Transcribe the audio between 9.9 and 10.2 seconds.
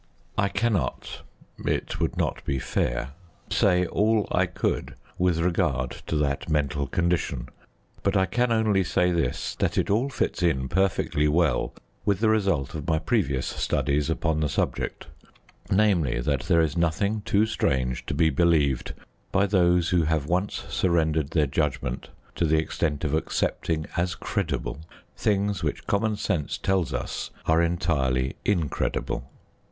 all